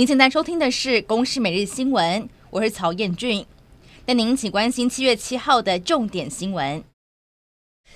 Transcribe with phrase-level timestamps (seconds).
[0.00, 3.44] 您现在收听的是《公视每日新闻》，我是曹彦俊，
[4.06, 6.82] 带您一起关心七月七号的重点新闻。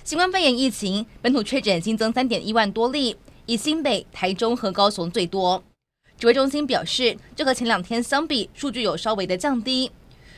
[0.03, 3.17] 新冠肺炎疫情本土确诊新增三点一万多例，
[3.47, 5.63] 以新北、台中和高雄最多。
[6.19, 9.91] 指挥中心表示，这和前两天相比，数据有稍微的降低。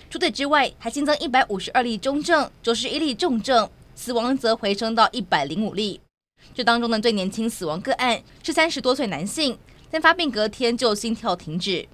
[0.10, 6.00] 除此之外，还新增一百五十二例中症，九十一例重症，死亡则回升到一百零五例。
[6.54, 9.60] 这当中的最年轻死亡个案是三十多岁男性。
[9.90, 11.88] 但发病隔天就心跳停止，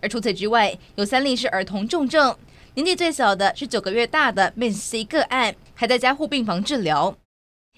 [0.00, 2.36] 而除此之外，有三例是儿童重症，
[2.74, 7.16] 年纪最小的是九个月大的 Miss C 个案，还在加护病房治疗。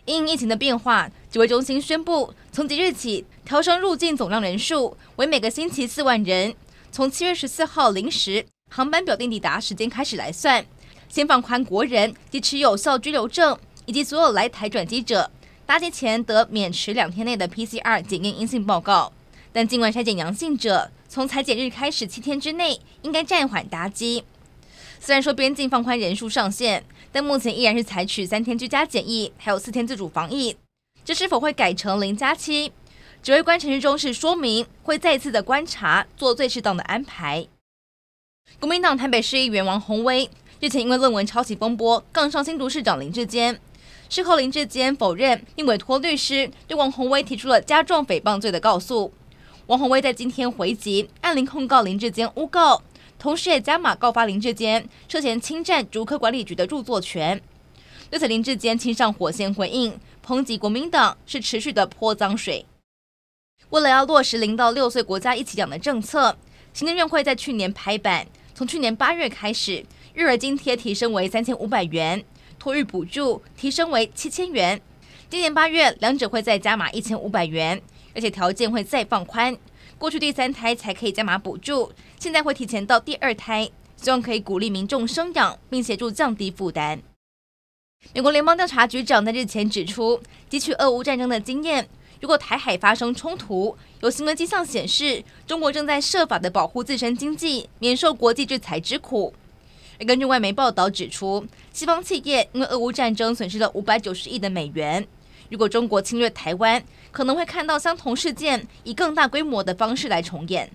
[0.06, 6.54] 因疫情的变化，指挥中心宣布，从即日起调升入境总量人数为每个星期四万人，
[6.92, 10.64] 从七月十四号零时航班表定抵达时间开始来算，
[11.08, 15.30] 先放宽国人及持有效居留证以及所有来台转机者，
[15.64, 19.12] 搭机前得免持两天内的 PCR 检验阴性报告。
[19.54, 24.24] 但境外筛检阳性者，从裁检日开始七天之内应该暂缓搭机。
[24.98, 30.56] 虽然说边境放宽人数上限，但目前依然是采取三天居家检疫，还有四天自主防疫。
[31.04, 32.72] 这是否会改成零加七？
[33.22, 37.46] 指挥官陈时中是说明会再次的观察，做最适当的安排。
[38.58, 43.60] 国民党台北市议员王鸿薇日前因为论文抄袭风波杠上新竹市长林志坚，
[44.08, 49.12] 事后林志坚否认，并委托律师对王鸿薇提出了加重诽谤罪的告诉。
[49.66, 52.82] 王鸿薇在今天回击，按铃控告林志坚诬告，
[53.18, 57.40] 同时也加码告发林志坚涉嫌侵占竹科管理局的著作权。
[58.10, 62.66] 对此，林志坚亲上火线回应，抨击国民党是持续的泼脏水。
[63.70, 66.36] 为了要落实零到六岁国家一起养的政策，
[66.74, 72.22] 行政院会在去年拍板，从去年八月开始，育儿津贴提升为三千五百元，
[72.58, 74.78] 托育补助提升为七千元，
[75.30, 77.80] 今年八月两者会再加码一千五百元。
[78.14, 79.56] 而且条件会再放宽，
[79.98, 87.02] 过去第三胎才可以加码补助，现在会提前到第二胎，希望可以鼓励民众生养，并协助降低负担。
[88.12, 90.20] 美国联邦调查局长在日前指出，
[90.50, 91.88] 汲取俄乌战争的经验，
[92.20, 99.32] 如果台海发生冲突，有新闻迹象显示中国正在设法的保护自身经济，免受国际制裁之苦。
[99.98, 105.06] 而根据外媒报道指出，西方企业因为俄乌战争损失了五百九十亿的美元。
[105.50, 110.70] 如果中国侵略台湾，可能会看到相同事件以更大规模的方式来重演。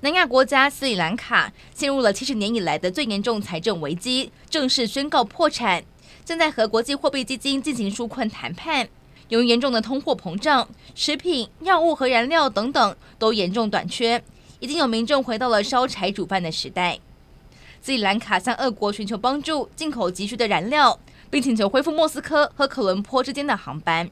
[0.00, 5.84] 南亚国家斯里兰卡陷入了七十年以来的最严重财政危机，正式宣告破产，
[6.24, 8.88] 正在和国际货币基金进行纾困谈判。
[9.28, 14.24] 由于严重的通货膨胀，食品、药物和燃料等等都严重短缺，
[14.58, 16.98] 已经有民众回到了烧柴煮饭的时代。
[17.82, 20.98] 斯里兰卡向俄国寻求帮助，进口急需的燃料。
[21.30, 24.08] 并请求恢复莫斯科和科伦坡之间的航班。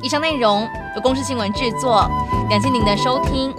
[0.00, 2.08] 以上内容由公司新闻制作，
[2.48, 3.52] 感谢您的收听。